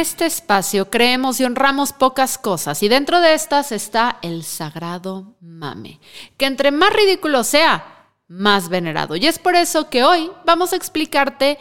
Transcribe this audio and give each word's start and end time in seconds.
Este 0.00 0.26
espacio 0.26 0.90
creemos 0.90 1.40
y 1.40 1.44
honramos 1.44 1.92
pocas 1.92 2.38
cosas 2.38 2.82
y 2.82 2.88
dentro 2.88 3.20
de 3.20 3.34
estas 3.34 3.70
está 3.72 4.18
el 4.22 4.44
sagrado 4.44 5.36
mame, 5.40 6.00
que 6.36 6.46
entre 6.46 6.70
más 6.70 6.92
ridículo 6.92 7.44
sea, 7.44 8.08
más 8.26 8.68
venerado. 8.68 9.16
Y 9.16 9.26
es 9.26 9.38
por 9.38 9.56
eso 9.56 9.90
que 9.90 10.04
hoy 10.04 10.30
vamos 10.44 10.72
a 10.72 10.76
explicarte 10.76 11.58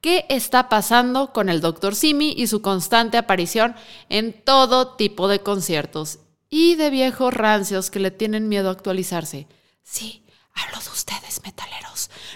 qué 0.00 0.26
está 0.28 0.68
pasando 0.68 1.32
con 1.32 1.48
el 1.48 1.60
Dr. 1.60 1.94
Simi 1.94 2.34
y 2.36 2.46
su 2.46 2.62
constante 2.62 3.16
aparición 3.18 3.74
en 4.08 4.32
todo 4.32 4.96
tipo 4.96 5.28
de 5.28 5.40
conciertos 5.40 6.18
y 6.50 6.74
de 6.76 6.90
viejos 6.90 7.34
rancios 7.34 7.90
que 7.90 8.00
le 8.00 8.10
tienen 8.10 8.48
miedo 8.48 8.68
a 8.68 8.72
actualizarse. 8.72 9.46
Sí, 9.82 10.24
hablo 10.54 10.78
de 10.78 10.88
metaleros. 10.90 11.17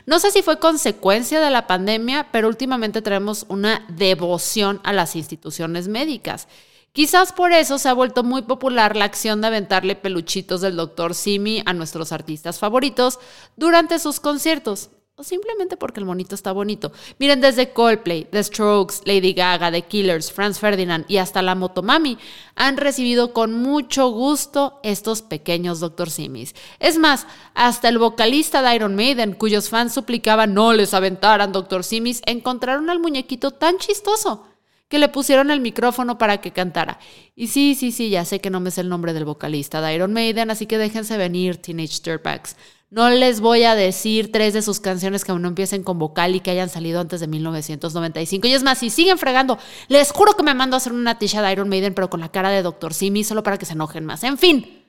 No 0.06 0.19
sé 0.19 0.31
si 0.31 0.42
fue 0.42 0.58
consecuencia 0.58 1.41
de 1.41 1.50
la 1.50 1.67
pandemia, 1.67 2.28
pero 2.33 2.48
últimamente 2.48 3.03
tenemos 3.03 3.47
una 3.48 3.86
devoción 3.89 4.81
a 4.83 4.92
las 4.92 5.14
instituciones 5.14 5.89
médicas. 5.89 6.48
Quizás 6.92 7.33
por 7.33 7.53
eso 7.53 7.78
se 7.78 7.89
ha 7.89 7.95
vuelto 7.95 8.23
muy 8.23 8.42
popular 8.42 8.97
la 8.97 9.06
acción 9.06 9.41
de 9.41 9.47
aventarle 9.47 9.97
peluchitos 9.97 10.61
del 10.61 10.77
Dr. 10.77 11.14
Simi 11.14 11.62
a 11.64 11.73
nuestros 11.73 12.12
artistas 12.12 12.58
favoritos 12.58 13.19
durante 13.56 13.98
sus 13.98 14.20
conciertos 14.20 14.91
o 15.22 15.24
simplemente 15.24 15.76
porque 15.76 16.00
el 16.00 16.06
monito 16.06 16.34
está 16.34 16.50
bonito. 16.50 16.90
Miren, 17.18 17.40
desde 17.40 17.72
Coldplay, 17.72 18.24
The 18.24 18.42
Strokes, 18.42 19.02
Lady 19.04 19.32
Gaga, 19.32 19.70
The 19.70 19.82
Killers, 19.82 20.32
Franz 20.32 20.58
Ferdinand 20.58 21.04
y 21.08 21.18
hasta 21.18 21.42
la 21.42 21.54
Motomami 21.54 22.18
han 22.56 22.76
recibido 22.76 23.32
con 23.32 23.52
mucho 23.54 24.10
gusto 24.10 24.80
estos 24.82 25.22
pequeños 25.22 25.78
Dr. 25.78 26.10
Simis. 26.10 26.54
Es 26.80 26.98
más, 26.98 27.26
hasta 27.54 27.88
el 27.88 27.98
vocalista 27.98 28.62
de 28.62 28.74
Iron 28.74 28.96
Maiden, 28.96 29.34
cuyos 29.34 29.68
fans 29.68 29.94
suplicaban 29.94 30.54
no 30.54 30.72
les 30.72 30.92
aventaran 30.92 31.52
Dr. 31.52 31.84
Simis, 31.84 32.20
encontraron 32.26 32.90
al 32.90 32.98
muñequito 32.98 33.52
tan 33.52 33.78
chistoso 33.78 34.46
que 34.88 34.98
le 34.98 35.08
pusieron 35.08 35.50
el 35.50 35.60
micrófono 35.60 36.18
para 36.18 36.42
que 36.42 36.50
cantara. 36.50 36.98
Y 37.34 37.46
sí, 37.46 37.74
sí, 37.74 37.92
sí, 37.92 38.10
ya 38.10 38.24
sé 38.26 38.40
que 38.40 38.50
no 38.50 38.60
me 38.60 38.70
sé 38.70 38.82
el 38.82 38.88
nombre 38.90 39.14
del 39.14 39.24
vocalista 39.24 39.80
de 39.80 39.94
Iron 39.94 40.12
Maiden, 40.12 40.50
así 40.50 40.66
que 40.66 40.76
déjense 40.76 41.16
venir, 41.16 41.56
Teenage 41.56 42.02
Dirtbags. 42.04 42.56
No 42.92 43.08
les 43.08 43.40
voy 43.40 43.62
a 43.62 43.74
decir 43.74 44.30
tres 44.30 44.52
de 44.52 44.60
sus 44.60 44.78
canciones 44.78 45.24
que 45.24 45.32
aún 45.32 45.40
no 45.40 45.48
empiecen 45.48 45.82
con 45.82 45.98
vocal 45.98 46.34
y 46.34 46.40
que 46.40 46.50
hayan 46.50 46.68
salido 46.68 47.00
antes 47.00 47.20
de 47.20 47.27
1995. 47.27 48.46
Y 48.46 48.52
es 48.52 48.62
más, 48.62 48.80
si 48.80 48.90
siguen 48.90 49.17
fregando, 49.17 49.58
les 49.89 50.12
juro 50.12 50.34
que 50.34 50.42
me 50.42 50.52
mando 50.52 50.77
a 50.77 50.78
hacer 50.78 50.92
una 50.92 51.18
tisha 51.18 51.40
de 51.40 51.50
Iron 51.50 51.70
Maiden, 51.70 51.94
pero 51.94 52.11
con 52.11 52.20
la 52.20 52.28
cara 52.28 52.50
de 52.50 52.61
Dr. 52.61 52.92
Simi, 52.92 53.24
solo 53.24 53.42
para 53.42 53.56
que 53.56 53.64
se 53.64 53.72
enojen 53.72 54.05
más. 54.05 54.24
En 54.24 54.36
fin, 54.36 54.84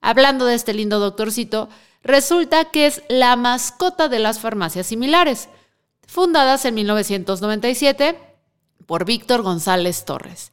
hablando 0.00 0.46
de 0.46 0.56
este 0.56 0.74
lindo 0.74 0.98
doctorcito, 0.98 1.68
resulta 2.02 2.72
que 2.72 2.86
es 2.86 3.04
la 3.08 3.36
mascota 3.36 4.08
de 4.08 4.18
las 4.18 4.40
farmacias 4.40 4.88
similares, 4.88 5.48
fundadas 6.08 6.64
en 6.64 6.74
1997 6.74 8.18
por 8.84 9.04
Víctor 9.04 9.42
González 9.42 10.04
Torres. 10.04 10.50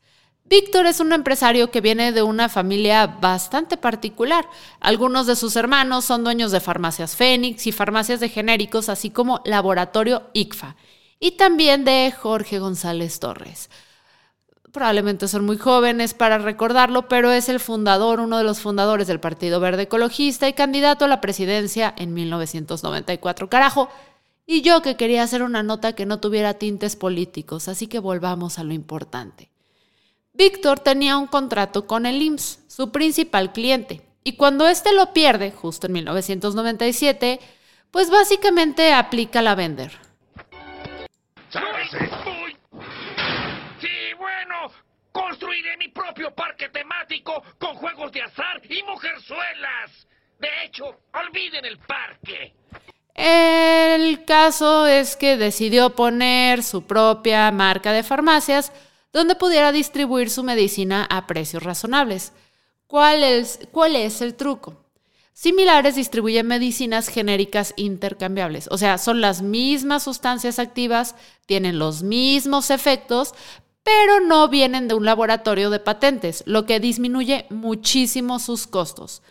Víctor 0.51 0.85
es 0.85 0.99
un 0.99 1.13
empresario 1.13 1.71
que 1.71 1.79
viene 1.79 2.11
de 2.11 2.23
una 2.23 2.49
familia 2.49 3.07
bastante 3.07 3.77
particular. 3.77 4.45
Algunos 4.81 5.25
de 5.25 5.37
sus 5.37 5.55
hermanos 5.55 6.03
son 6.03 6.25
dueños 6.25 6.51
de 6.51 6.59
farmacias 6.59 7.15
Fénix 7.15 7.67
y 7.67 7.71
farmacias 7.71 8.19
de 8.19 8.27
genéricos, 8.27 8.89
así 8.89 9.11
como 9.11 9.39
Laboratorio 9.45 10.23
ICFA, 10.33 10.75
y 11.21 11.37
también 11.37 11.85
de 11.85 12.11
Jorge 12.11 12.59
González 12.59 13.21
Torres. 13.21 13.69
Probablemente 14.73 15.29
son 15.29 15.45
muy 15.45 15.57
jóvenes 15.57 16.13
para 16.13 16.37
recordarlo, 16.37 17.07
pero 17.07 17.31
es 17.31 17.47
el 17.47 17.61
fundador, 17.61 18.19
uno 18.19 18.37
de 18.37 18.43
los 18.43 18.59
fundadores 18.59 19.07
del 19.07 19.21
Partido 19.21 19.61
Verde 19.61 19.83
Ecologista 19.83 20.49
y 20.49 20.53
candidato 20.53 21.05
a 21.05 21.07
la 21.07 21.21
presidencia 21.21 21.95
en 21.97 22.13
1994. 22.13 23.49
Carajo, 23.49 23.87
y 24.45 24.63
yo 24.63 24.81
que 24.81 24.97
quería 24.97 25.23
hacer 25.23 25.43
una 25.43 25.63
nota 25.63 25.93
que 25.93 26.05
no 26.05 26.19
tuviera 26.19 26.55
tintes 26.55 26.97
políticos, 26.97 27.69
así 27.69 27.87
que 27.87 27.99
volvamos 27.99 28.59
a 28.59 28.65
lo 28.65 28.73
importante. 28.73 29.50
Víctor 30.33 30.79
tenía 30.79 31.17
un 31.17 31.27
contrato 31.27 31.85
con 31.85 32.05
el 32.05 32.21
IMSS, 32.21 32.59
su 32.67 32.91
principal 32.91 33.51
cliente, 33.51 34.01
y 34.23 34.37
cuando 34.37 34.67
éste 34.67 34.93
lo 34.93 35.13
pierde, 35.13 35.51
justo 35.51 35.87
en 35.87 35.93
1997, 35.93 37.39
pues 37.91 38.09
básicamente 38.09 38.93
aplica 38.93 39.41
la 39.41 39.55
vender. 39.55 39.91
Sí, 43.81 43.89
bueno, 44.17 44.71
construiré 45.11 45.75
mi 45.77 45.89
propio 45.89 46.33
parque 46.33 46.69
temático 46.69 47.43
con 47.59 47.75
juegos 47.75 48.11
de 48.13 48.21
azar 48.21 48.61
y 48.69 48.81
mujerzuelas. 48.83 50.07
De 50.39 50.47
hecho, 50.63 51.01
olviden 51.13 51.65
el 51.65 51.77
parque. 51.79 52.55
El 53.13 54.23
caso 54.23 54.87
es 54.87 55.17
que 55.17 55.35
decidió 55.35 55.89
poner 55.91 56.63
su 56.63 56.87
propia 56.87 57.51
marca 57.51 57.91
de 57.91 58.03
farmacias 58.03 58.71
donde 59.13 59.35
pudiera 59.35 59.71
distribuir 59.71 60.29
su 60.29 60.43
medicina 60.43 61.05
a 61.09 61.27
precios 61.27 61.63
razonables. 61.63 62.33
¿Cuál 62.87 63.23
es, 63.23 63.59
cuál 63.71 63.95
es 63.95 64.21
el 64.21 64.35
truco? 64.35 64.81
Similares 65.33 65.95
distribuyen 65.95 66.45
medicinas 66.45 67.07
genéricas 67.07 67.73
intercambiables, 67.77 68.67
o 68.69 68.77
sea, 68.77 68.97
son 68.97 69.21
las 69.21 69.41
mismas 69.41 70.03
sustancias 70.03 70.59
activas, 70.59 71.15
tienen 71.45 71.79
los 71.79 72.03
mismos 72.03 72.69
efectos, 72.69 73.33
pero 73.83 74.19
no 74.19 74.49
vienen 74.49 74.87
de 74.87 74.93
un 74.93 75.05
laboratorio 75.05 75.69
de 75.69 75.79
patentes, 75.79 76.43
lo 76.45 76.65
que 76.65 76.79
disminuye 76.79 77.45
muchísimo 77.49 78.39
sus 78.39 78.67
costos. 78.67 79.23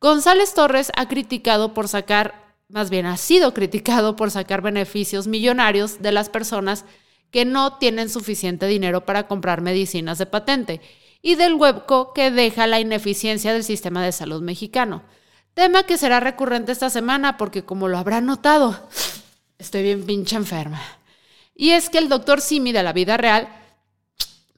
González 0.00 0.52
Torres 0.54 0.92
ha 0.96 1.08
criticado 1.08 1.72
por 1.72 1.88
sacar, 1.88 2.56
más 2.68 2.90
bien 2.90 3.06
ha 3.06 3.16
sido 3.16 3.54
criticado 3.54 4.16
por 4.16 4.30
sacar 4.30 4.60
beneficios 4.60 5.26
millonarios 5.26 6.02
de 6.02 6.12
las 6.12 6.28
personas 6.28 6.84
que 7.30 7.44
no 7.44 7.78
tienen 7.78 8.08
suficiente 8.08 8.66
dinero 8.66 9.04
para 9.04 9.26
comprar 9.26 9.60
medicinas 9.60 10.18
de 10.18 10.26
patente 10.26 10.80
y 11.20 11.36
del 11.36 11.54
hueco 11.54 12.12
que 12.12 12.30
deja 12.30 12.66
la 12.66 12.80
ineficiencia 12.80 13.52
del 13.52 13.64
sistema 13.64 14.04
de 14.04 14.12
salud 14.12 14.42
mexicano. 14.42 15.02
Tema 15.54 15.84
que 15.84 15.96
será 15.96 16.20
recurrente 16.20 16.72
esta 16.72 16.90
semana 16.90 17.36
porque 17.36 17.64
como 17.64 17.88
lo 17.88 17.96
habrán 17.96 18.26
notado, 18.26 18.88
estoy 19.58 19.82
bien 19.82 20.04
pinche 20.04 20.36
enferma. 20.36 20.80
Y 21.54 21.70
es 21.70 21.88
que 21.88 21.98
el 21.98 22.08
doctor 22.08 22.40
Simi 22.40 22.72
de 22.72 22.82
la 22.82 22.92
vida 22.92 23.16
real, 23.16 23.48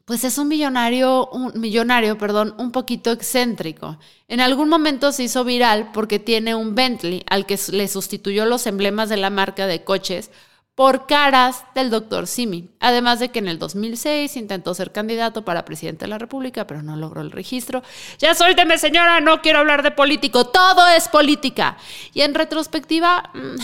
pues 0.07 0.25
es 0.25 0.39
un 0.39 0.49
millonario, 0.49 1.29
un 1.29 1.53
millonario, 1.61 2.17
perdón, 2.17 2.55
un 2.59 2.73
poquito 2.73 3.13
excéntrico. 3.13 3.99
En 4.29 4.41
algún 4.41 4.69
momento 4.69 5.13
se 5.13 5.25
hizo 5.25 5.45
viral 5.45 5.91
porque 5.93 6.19
tiene 6.19 6.55
un 6.55 6.75
Bentley 6.75 7.25
al 7.29 7.45
que 7.45 7.59
le 7.73 7.89
sustituyó 7.89 8.47
los 8.47 8.67
emblemas 8.67 9.09
de 9.09 9.19
la 9.19 9.31
marca 9.31 9.67
de 9.67 9.85
coches 9.85 10.31
por 10.77 11.07
caras 11.07 11.65
del 11.75 11.89
doctor 11.89 12.27
Simi. 12.27 12.69
Además 12.81 13.19
de 13.19 13.31
que 13.31 13.39
en 13.41 13.49
el 13.49 13.59
2006 13.59 14.37
intentó 14.37 14.75
ser 14.75 14.93
candidato 14.93 15.43
para 15.43 15.65
presidente 15.65 16.05
de 16.05 16.11
la 16.11 16.19
República, 16.19 16.67
pero 16.67 16.83
no 16.83 16.97
logró 16.97 17.23
el 17.23 17.33
registro. 17.33 17.83
Ya 18.19 18.35
suélteme, 18.35 18.77
señora, 18.77 19.21
no 19.21 19.41
quiero 19.41 19.59
hablar 19.59 19.83
de 19.83 19.91
político, 19.91 20.47
todo 20.47 20.87
es 20.89 21.09
política. 21.09 21.79
Y 22.13 22.21
en 22.21 22.35
retrospectiva, 22.35 23.31
mm, 23.33 23.57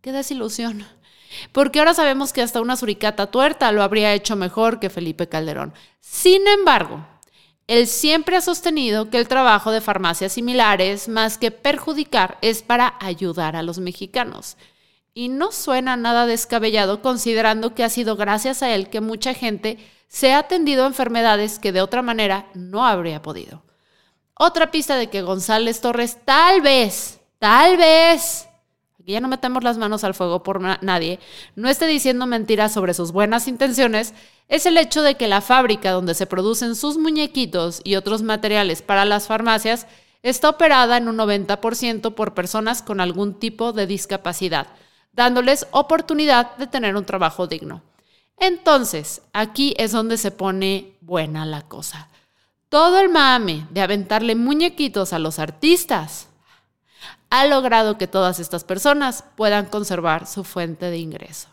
qué 0.00 0.12
desilusión. 0.12 0.86
Porque 1.52 1.80
ahora 1.80 1.92
sabemos 1.92 2.32
que 2.32 2.40
hasta 2.40 2.62
una 2.62 2.76
suricata 2.76 3.26
tuerta 3.26 3.70
lo 3.70 3.82
habría 3.82 4.14
hecho 4.14 4.34
mejor 4.34 4.80
que 4.80 4.88
Felipe 4.88 5.28
Calderón. 5.28 5.74
Sin 6.00 6.48
embargo, 6.48 7.06
él 7.66 7.86
siempre 7.86 8.36
ha 8.36 8.40
sostenido 8.40 9.10
que 9.10 9.18
el 9.18 9.28
trabajo 9.28 9.70
de 9.70 9.82
farmacias 9.82 10.32
similares, 10.32 11.08
más 11.08 11.36
que 11.36 11.50
perjudicar, 11.50 12.38
es 12.40 12.62
para 12.62 12.94
ayudar 13.00 13.54
a 13.54 13.62
los 13.62 13.78
mexicanos. 13.78 14.56
Y 15.14 15.28
no 15.28 15.52
suena 15.52 15.96
nada 15.96 16.26
descabellado 16.26 17.00
considerando 17.00 17.74
que 17.74 17.84
ha 17.84 17.88
sido 17.88 18.16
gracias 18.16 18.62
a 18.62 18.74
él 18.74 18.90
que 18.90 19.00
mucha 19.00 19.32
gente 19.32 19.78
se 20.08 20.32
ha 20.32 20.40
atendido 20.40 20.84
a 20.84 20.88
enfermedades 20.88 21.58
que 21.58 21.72
de 21.72 21.80
otra 21.80 22.02
manera 22.02 22.46
no 22.54 22.84
habría 22.84 23.22
podido. 23.22 23.62
Otra 24.34 24.72
pista 24.72 24.96
de 24.96 25.10
que 25.10 25.22
González 25.22 25.80
Torres 25.80 26.18
tal 26.24 26.60
vez, 26.60 27.20
tal 27.38 27.76
vez, 27.76 28.48
aquí 28.98 29.12
ya 29.12 29.20
no 29.20 29.28
metemos 29.28 29.62
las 29.62 29.78
manos 29.78 30.02
al 30.02 30.14
fuego 30.14 30.42
por 30.42 30.60
nadie, 30.60 31.20
no 31.54 31.68
esté 31.68 31.86
diciendo 31.86 32.26
mentiras 32.26 32.72
sobre 32.72 32.94
sus 32.94 33.12
buenas 33.12 33.46
intenciones, 33.46 34.14
es 34.48 34.66
el 34.66 34.76
hecho 34.76 35.02
de 35.02 35.14
que 35.14 35.28
la 35.28 35.40
fábrica 35.40 35.92
donde 35.92 36.14
se 36.14 36.26
producen 36.26 36.74
sus 36.74 36.98
muñequitos 36.98 37.80
y 37.84 37.94
otros 37.94 38.22
materiales 38.22 38.82
para 38.82 39.04
las 39.04 39.28
farmacias 39.28 39.86
está 40.24 40.48
operada 40.48 40.96
en 40.96 41.06
un 41.06 41.16
90% 41.16 42.14
por 42.14 42.34
personas 42.34 42.82
con 42.82 43.00
algún 43.00 43.38
tipo 43.38 43.72
de 43.72 43.86
discapacidad, 43.86 44.66
dándoles 45.14 45.66
oportunidad 45.70 46.56
de 46.56 46.66
tener 46.66 46.96
un 46.96 47.04
trabajo 47.04 47.46
digno. 47.46 47.82
Entonces, 48.38 49.22
aquí 49.32 49.74
es 49.78 49.92
donde 49.92 50.18
se 50.18 50.30
pone 50.30 50.96
buena 51.00 51.46
la 51.46 51.62
cosa. 51.62 52.08
Todo 52.68 52.98
el 53.00 53.08
mame 53.08 53.66
de 53.70 53.80
aventarle 53.80 54.34
muñequitos 54.34 55.12
a 55.12 55.18
los 55.18 55.38
artistas 55.38 56.28
ha 57.30 57.46
logrado 57.46 57.98
que 57.98 58.06
todas 58.06 58.40
estas 58.40 58.64
personas 58.64 59.24
puedan 59.36 59.66
conservar 59.66 60.26
su 60.26 60.44
fuente 60.44 60.90
de 60.90 60.98
ingreso. 60.98 61.48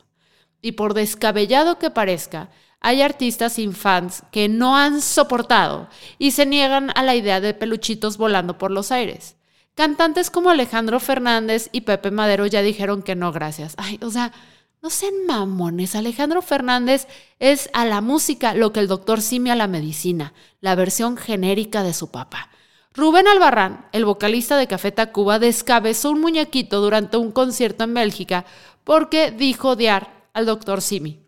Y 0.61 0.73
por 0.73 0.93
descabellado 0.93 1.79
que 1.79 1.89
parezca, 1.89 2.49
hay 2.79 3.01
artistas 3.01 3.53
sin 3.53 3.73
fans 3.73 4.23
que 4.31 4.49
no 4.49 4.75
han 4.75 5.01
soportado 5.01 5.87
y 6.17 6.31
se 6.31 6.45
niegan 6.45 6.91
a 6.95 7.03
la 7.03 7.15
idea 7.15 7.39
de 7.39 7.53
peluchitos 7.53 8.17
volando 8.17 8.57
por 8.57 8.71
los 8.71 8.91
aires. 8.91 9.35
Cantantes 9.81 10.29
como 10.29 10.51
Alejandro 10.51 10.99
Fernández 10.99 11.69
y 11.71 11.81
Pepe 11.81 12.11
Madero 12.11 12.45
ya 12.45 12.61
dijeron 12.61 13.01
que 13.01 13.15
no, 13.15 13.31
gracias. 13.31 13.73
Ay, 13.77 13.97
o 14.03 14.11
sea, 14.11 14.31
no 14.83 14.91
sean 14.91 15.25
mamones. 15.25 15.95
Alejandro 15.95 16.43
Fernández 16.43 17.07
es 17.39 17.67
a 17.73 17.83
la 17.85 17.99
música 17.99 18.53
lo 18.53 18.73
que 18.73 18.79
el 18.79 18.87
doctor 18.87 19.23
Simi 19.23 19.49
a 19.49 19.55
la 19.55 19.65
medicina, 19.65 20.35
la 20.59 20.75
versión 20.75 21.17
genérica 21.17 21.81
de 21.81 21.95
su 21.95 22.11
papá. 22.11 22.51
Rubén 22.93 23.27
Albarrán, 23.27 23.87
el 23.91 24.05
vocalista 24.05 24.55
de 24.55 24.67
Café 24.67 24.91
Tacuba, 24.91 25.39
descabezó 25.39 26.11
un 26.11 26.21
muñequito 26.21 26.79
durante 26.79 27.17
un 27.17 27.31
concierto 27.31 27.83
en 27.83 27.95
Bélgica 27.95 28.45
porque 28.83 29.31
dijo 29.31 29.69
odiar 29.69 30.27
al 30.33 30.45
doctor 30.45 30.83
Simi. 30.83 31.25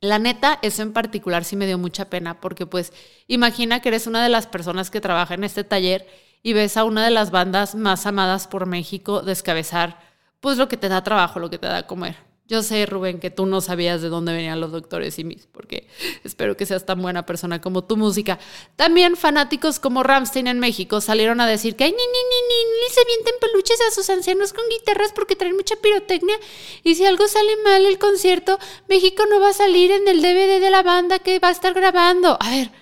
La 0.00 0.20
neta, 0.20 0.60
eso 0.62 0.82
en 0.82 0.92
particular 0.92 1.44
sí 1.44 1.56
me 1.56 1.66
dio 1.66 1.76
mucha 1.76 2.08
pena 2.08 2.40
porque 2.40 2.66
pues 2.66 2.92
imagina 3.26 3.80
que 3.80 3.88
eres 3.88 4.06
una 4.06 4.22
de 4.22 4.28
las 4.28 4.46
personas 4.46 4.92
que 4.92 5.00
trabaja 5.00 5.34
en 5.34 5.42
este 5.42 5.64
taller 5.64 6.06
y 6.42 6.52
ves 6.52 6.76
a 6.76 6.84
una 6.84 7.04
de 7.04 7.10
las 7.10 7.30
bandas 7.30 7.74
más 7.74 8.06
amadas 8.06 8.46
por 8.46 8.66
México 8.66 9.22
descabezar 9.22 10.00
pues 10.40 10.56
lo 10.56 10.68
que 10.68 10.76
te 10.76 10.88
da 10.88 11.02
trabajo, 11.02 11.38
lo 11.38 11.50
que 11.50 11.58
te 11.58 11.66
da 11.66 11.86
comer. 11.86 12.16
Yo 12.50 12.64
sé, 12.64 12.84
Rubén, 12.84 13.20
que 13.20 13.30
tú 13.30 13.46
no 13.46 13.60
sabías 13.60 14.02
de 14.02 14.08
dónde 14.08 14.32
venían 14.32 14.58
los 14.58 14.72
doctores 14.72 15.16
y 15.20 15.24
mis, 15.24 15.46
porque 15.46 15.86
espero 16.24 16.56
que 16.56 16.66
seas 16.66 16.84
tan 16.84 17.00
buena 17.00 17.24
persona 17.24 17.60
como 17.60 17.84
tu 17.84 17.96
música. 17.96 18.40
También 18.74 19.16
fanáticos 19.16 19.78
como 19.78 20.02
Ramstein 20.02 20.48
en 20.48 20.58
México 20.58 21.00
salieron 21.00 21.40
a 21.40 21.46
decir 21.46 21.76
que, 21.76 21.84
ni, 21.84 21.92
ni, 21.92 21.96
ni, 21.96 22.00
ni 22.02 22.92
se 22.92 23.04
vienten 23.06 23.34
peluches 23.40 23.78
a 23.86 23.94
sus 23.94 24.10
ancianos 24.10 24.52
con 24.52 24.64
guitarras 24.68 25.12
porque 25.12 25.36
traen 25.36 25.54
mucha 25.54 25.76
pirotecnia. 25.76 26.34
Y 26.82 26.96
si 26.96 27.06
algo 27.06 27.28
sale 27.28 27.56
mal 27.62 27.86
el 27.86 28.00
concierto, 28.00 28.58
México 28.88 29.22
no 29.30 29.38
va 29.38 29.50
a 29.50 29.52
salir 29.52 29.92
en 29.92 30.08
el 30.08 30.20
DVD 30.20 30.60
de 30.60 30.70
la 30.70 30.82
banda 30.82 31.20
que 31.20 31.38
va 31.38 31.50
a 31.50 31.52
estar 31.52 31.72
grabando. 31.72 32.36
A 32.40 32.50
ver, 32.50 32.72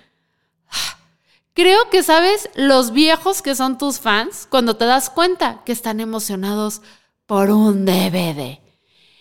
creo 1.59 1.89
que 1.89 2.03
sabes 2.03 2.49
los 2.55 2.93
viejos 2.93 3.41
que 3.41 3.53
son 3.53 3.77
tus 3.77 3.99
fans 3.99 4.47
cuando 4.49 4.77
te 4.77 4.85
das 4.85 5.09
cuenta 5.09 5.61
que 5.65 5.73
están 5.73 5.99
emocionados 5.99 6.81
por 7.25 7.51
un 7.51 7.83
DVD. 7.83 8.59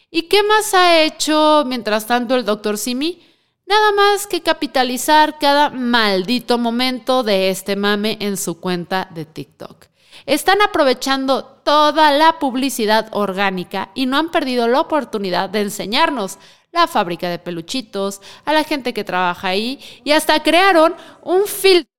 ¿Y 0.09 0.23
qué 0.29 0.45
más 0.45 0.73
ha 0.73 1.03
hecho 1.03 1.65
mientras 1.67 2.07
tanto 2.07 2.37
el 2.37 2.45
doctor 2.45 2.79
Simi? 2.79 3.27
Nada 3.67 3.91
más 3.91 4.29
que 4.29 4.41
capitalizar 4.41 5.41
cada 5.41 5.71
maldito 5.71 6.59
momento 6.59 7.25
de 7.25 7.51
este 7.51 7.75
mame 7.75 8.19
en 8.21 8.37
su 8.37 8.61
cuenta 8.61 9.09
de 9.13 9.25
TikTok. 9.25 9.87
Están 10.25 10.63
aprovechando 10.63 11.45
toda 11.45 12.13
la 12.13 12.39
publicidad 12.39 13.09
orgánica 13.11 13.91
y 13.97 14.07
no 14.07 14.17
han 14.17 14.31
perdido 14.31 14.69
la 14.69 14.81
oportunidad 14.81 15.51
de 15.51 15.63
enseñarnos 15.63 16.39
la 16.71 16.87
fábrica 16.87 17.29
de 17.31 17.41
peluchitos, 17.41 18.21
a 18.45 18.53
la 18.53 18.63
gente 18.63 18.95
que 18.95 19.03
trabaja 19.03 19.49
ahí 19.49 19.81
y 20.05 20.13
hasta 20.13 20.41
crearon 20.45 20.95
un 21.23 21.45
filtro, 21.47 21.98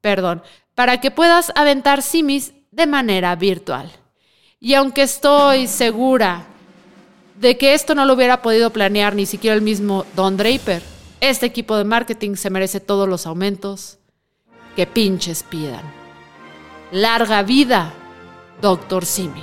perdón, 0.00 0.42
para 0.74 1.00
que 1.00 1.10
puedas 1.10 1.52
aventar 1.54 2.02
simis 2.02 2.52
de 2.70 2.86
manera 2.86 3.34
virtual. 3.36 3.90
Y 4.58 4.74
aunque 4.74 5.02
estoy 5.02 5.66
segura 5.66 6.46
de 7.40 7.56
que 7.56 7.72
esto 7.74 7.94
no 7.94 8.04
lo 8.04 8.12
hubiera 8.12 8.42
podido 8.42 8.70
planear 8.70 9.14
ni 9.14 9.24
siquiera 9.24 9.56
el 9.56 9.62
mismo 9.62 10.04
Don 10.14 10.36
Draper. 10.36 10.82
Este 11.20 11.46
equipo 11.46 11.76
de 11.76 11.84
marketing 11.84 12.34
se 12.36 12.50
merece 12.50 12.80
todos 12.80 13.08
los 13.08 13.26
aumentos 13.26 13.98
que 14.76 14.86
pinches 14.86 15.42
pidan. 15.42 15.82
Larga 16.92 17.42
vida, 17.42 17.94
Doctor 18.60 19.06
Simi. 19.06 19.42